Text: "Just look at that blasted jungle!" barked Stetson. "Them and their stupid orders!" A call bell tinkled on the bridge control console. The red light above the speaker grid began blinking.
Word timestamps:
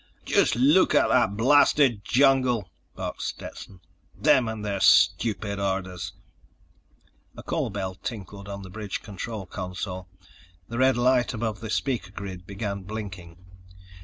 "Just 0.25 0.55
look 0.55 0.95
at 0.95 1.09
that 1.09 1.37
blasted 1.37 2.03
jungle!" 2.03 2.71
barked 2.95 3.21
Stetson. 3.21 3.81
"Them 4.15 4.47
and 4.47 4.65
their 4.65 4.79
stupid 4.79 5.59
orders!" 5.59 6.13
A 7.37 7.43
call 7.43 7.69
bell 7.69 7.93
tinkled 7.93 8.49
on 8.49 8.63
the 8.63 8.71
bridge 8.71 9.03
control 9.03 9.45
console. 9.45 10.09
The 10.67 10.79
red 10.79 10.97
light 10.97 11.35
above 11.35 11.59
the 11.59 11.69
speaker 11.69 12.09
grid 12.11 12.47
began 12.47 12.81
blinking. 12.81 13.45